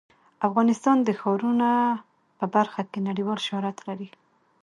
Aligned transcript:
افغانستان 0.47 0.97
د 1.03 1.09
ښارونه 1.19 1.69
په 2.37 2.45
برخه 2.55 2.81
کې 2.91 2.99
نړیوال 3.09 3.39
شهرت 3.47 3.77
لري. 3.87 4.09